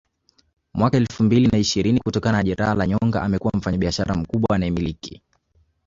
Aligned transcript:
mwaka 0.73 0.97
elfu 0.97 1.23
mbili 1.23 1.47
na 1.47 1.57
ishirini 1.57 1.99
kutokana 1.99 2.37
na 2.37 2.43
jeraha 2.43 2.73
la 2.75 2.87
nyonga 2.87 3.21
amekuwa 3.21 3.53
mfanyabishara 3.57 4.15
mkubwa 4.15 4.55
anayemiliki 4.55 5.21